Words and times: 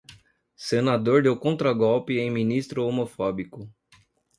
Senador 0.57 1.21
deu 1.21 1.37
contragolpe 1.37 2.17
em 2.17 2.31
ministro 2.31 2.87
homofóbico 2.87 3.69